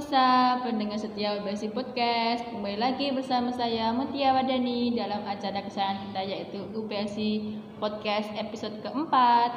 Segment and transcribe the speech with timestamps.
[0.00, 6.22] pemirsa, pendengar setia UBSI Podcast Kembali lagi bersama saya Mutia Wadani dalam acara kesayangan kita
[6.24, 9.52] yaitu UBSI Podcast episode keempat.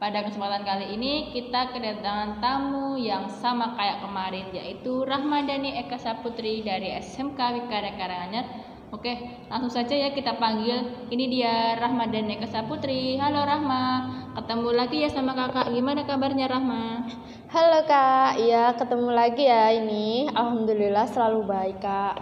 [0.00, 6.64] Pada kesempatan kali ini kita kedatangan tamu yang sama kayak kemarin yaitu Rahmadani Eka Saputri
[6.64, 8.48] dari SMK Wikarya Karanganyar
[8.92, 11.08] Oke, langsung saja ya kita panggil.
[11.08, 13.16] Ini dia Rahma dan Eka Saputri.
[13.16, 14.04] Halo Rahma,
[14.36, 15.72] ketemu lagi ya sama kakak.
[15.72, 17.08] Gimana kabarnya Rahma?
[17.48, 20.28] Halo kak, iya ketemu lagi ya ini.
[20.28, 22.20] Alhamdulillah selalu baik kak.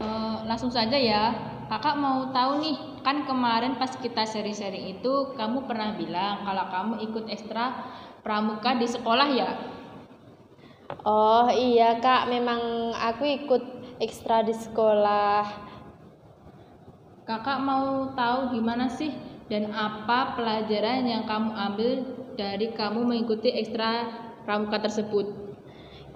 [0.00, 1.36] Uh, langsung saja ya,
[1.68, 6.94] kakak mau tahu nih, kan kemarin pas kita seri-seri itu kamu pernah bilang kalau kamu
[7.12, 7.92] ikut ekstra
[8.24, 9.52] pramuka di sekolah ya?
[11.04, 13.62] Oh iya kak, memang aku ikut
[14.00, 15.73] ekstra di sekolah
[17.24, 19.08] Kakak mau tahu gimana sih
[19.48, 21.90] dan apa pelajaran yang kamu ambil
[22.36, 24.12] dari kamu mengikuti ekstra
[24.44, 25.32] pramuka tersebut?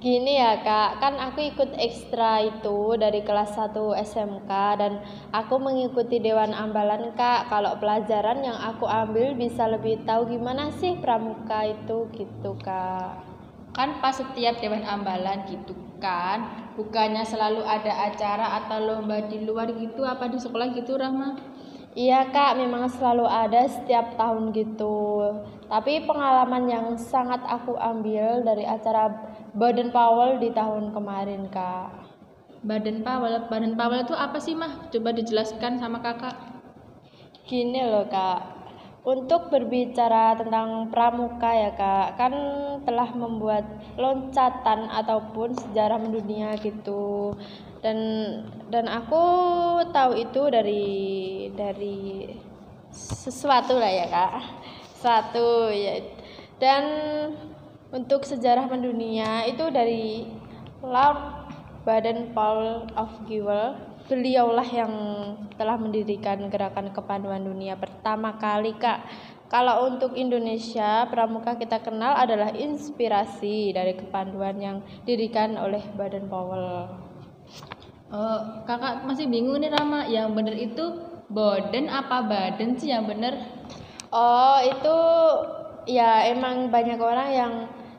[0.04, 3.72] Gini ya kak, kan aku ikut ekstra itu dari kelas 1
[4.04, 5.00] SMK dan
[5.32, 7.48] aku mengikuti Dewan Ambalan kak.
[7.48, 13.37] Kalau pelajaran yang aku ambil bisa lebih tahu gimana sih pramuka itu gitu kak.
[13.78, 19.70] Kan pas setiap Dewan Ambalan gitu kan bukannya selalu ada acara atau lomba di luar
[19.74, 21.38] gitu apa di sekolah gitu Rahma
[21.98, 25.34] Iya kak, memang selalu ada setiap tahun gitu.
[25.66, 29.10] Tapi pengalaman yang sangat aku ambil dari acara
[29.58, 31.90] Baden Powell di tahun kemarin kak.
[32.62, 34.86] Baden Powell, Baden Powell itu apa sih mah?
[34.94, 36.38] Coba dijelaskan sama kakak.
[37.50, 38.57] Gini loh kak,
[39.08, 42.32] untuk berbicara tentang pramuka ya kak, kan
[42.84, 43.64] telah membuat
[43.96, 47.32] loncatan ataupun sejarah mendunia gitu.
[47.80, 47.96] Dan
[48.68, 49.24] dan aku
[49.96, 50.86] tahu itu dari
[51.56, 52.28] dari
[52.92, 54.34] sesuatu lah ya kak,
[55.00, 56.04] satu ya.
[56.60, 56.84] Dan
[57.88, 60.28] untuk sejarah mendunia itu dari
[60.84, 61.48] Lord
[61.88, 64.92] Baden Paul of Gewel beliaulah yang
[65.54, 69.04] telah mendirikan gerakan kepanduan dunia pertama kali kak.
[69.48, 74.76] Kalau untuk Indonesia pramuka kita kenal adalah inspirasi dari kepanduan yang
[75.08, 76.88] didirikan oleh Baden Powell
[78.12, 80.04] oh, kakak masih bingung nih Rama?
[80.04, 80.84] Yang benar itu
[81.28, 83.36] Boden apa Baden sih yang benar
[84.08, 84.96] oh itu
[85.84, 87.52] ya emang banyak orang yang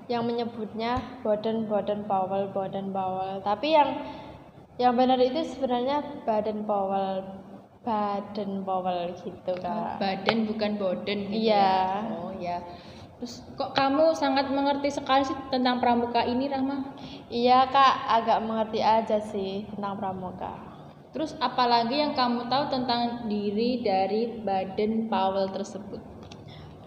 [0.09, 4.01] yang menyebutnya Boden Boden Powell Boden Powell tapi yang
[4.79, 7.27] yang benar itu sebenarnya Baden Powell
[7.83, 9.67] Baden Powell gitu kak.
[9.67, 12.07] Oh, Baden bukan Boden gitu iya.
[12.07, 12.15] ya?
[12.15, 12.57] oh ya
[13.19, 16.95] terus kok kamu sangat mengerti sekali sih tentang pramuka ini Rahma?
[17.27, 17.95] Iya kak.
[18.07, 20.55] Agak mengerti aja sih tentang pramuka.
[21.11, 25.99] Terus apalagi yang kamu tahu tentang diri dari Baden Powell tersebut?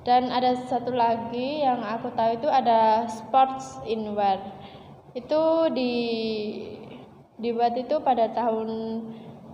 [0.00, 4.40] dan ada satu lagi yang aku tahu itu ada sports in wear.
[5.12, 5.92] Itu di
[7.36, 8.68] dibuat itu pada tahun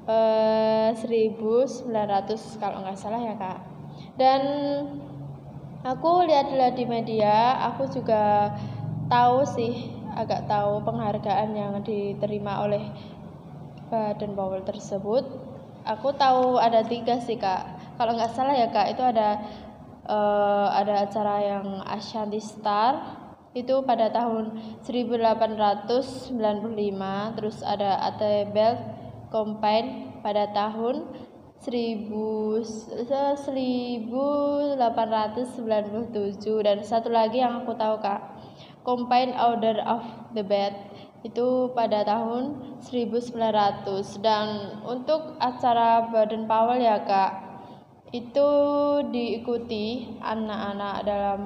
[0.06, 3.58] eh, 1900 kalau nggak salah ya kak.
[4.14, 4.42] Dan
[5.82, 8.54] aku lihat-lihat di media aku juga
[9.10, 12.80] tahu sih agak tahu penghargaan yang diterima oleh
[13.90, 15.24] Baden Powell tersebut.
[15.86, 17.94] Aku tahu ada tiga sih kak.
[17.94, 19.38] Kalau nggak salah ya kak itu ada
[20.06, 23.22] uh, ada acara yang Ashanti Star
[23.56, 24.52] itu pada tahun
[24.84, 26.36] 1895
[27.40, 28.76] terus ada Atebel
[29.32, 31.08] Combine pada tahun
[31.64, 32.68] 1897
[36.60, 38.20] dan satu lagi yang aku tahu kak
[38.84, 40.04] Combine Order of
[40.36, 40.76] the Bed
[41.26, 43.34] itu pada tahun 1900
[44.23, 47.46] dan untuk acara Baden Powell ya kak
[48.14, 48.49] itu
[49.11, 51.40] diikuti anak-anak dalam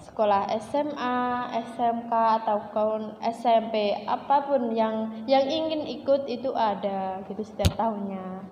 [0.00, 7.76] sekolah SMA, SMK ataupun SMP apa pun yang yang ingin ikut itu ada gitu setiap
[7.76, 8.48] tahunnya.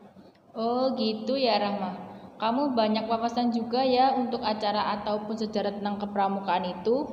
[0.53, 1.97] Oh gitu ya Rahma.
[2.39, 7.09] Kamu banyak wawasan juga ya untuk acara ataupun sejarah tentang kepramukaan itu.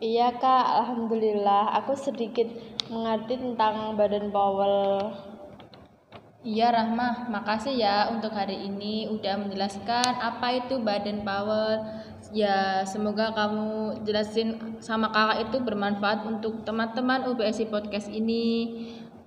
[0.00, 2.48] Iya kak, alhamdulillah aku sedikit
[2.90, 5.14] mengerti tentang Badan Powell.
[6.40, 11.84] Iya Rahmah, makasih ya untuk hari ini udah menjelaskan apa itu Badan Power.
[12.32, 18.72] Ya, semoga kamu jelasin sama kakak itu bermanfaat untuk teman-teman UBSI Podcast ini.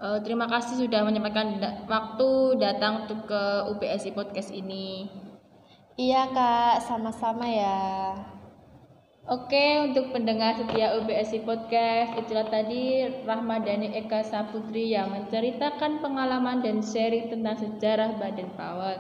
[0.02, 5.06] Uh, terima kasih sudah menyempatkan da waktu datang untuk ke UBSI Podcast ini.
[5.94, 8.33] Iya kak, sama-sama ya.
[9.24, 16.84] Oke, untuk pendengar setia UBSI Podcast, itulah tadi Rahmadani Eka Saputri yang menceritakan pengalaman dan
[16.84, 19.00] sharing tentang sejarah Badan Power.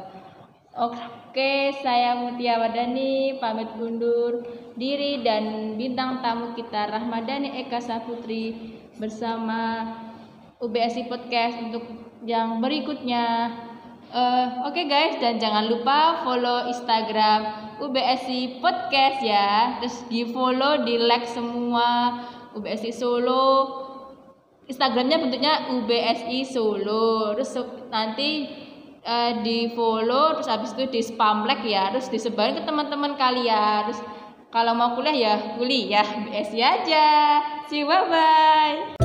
[0.80, 4.48] Oke, saya Mutia Wadani, pamit undur
[4.80, 9.92] diri dan bintang tamu kita Rahmadani Eka Saputri bersama
[10.64, 11.84] UBSI Podcast untuk
[12.24, 13.52] yang berikutnya.
[14.08, 19.78] Uh, Oke okay guys, dan jangan lupa follow Instagram UBSI Podcast ya.
[19.84, 22.20] Terus di follow, di like semua
[22.56, 23.84] UBSI Solo.
[24.64, 27.36] Instagramnya bentuknya UBSI Solo.
[27.36, 27.52] Terus
[27.92, 28.48] nanti
[29.04, 31.92] uh, di follow, terus habis itu di spam like ya.
[31.92, 33.92] Terus disebarin ke teman-teman kalian.
[33.92, 34.00] Terus
[34.48, 37.08] kalau mau kuliah ya kuliah UBSI aja.
[37.68, 39.03] See you bye bye.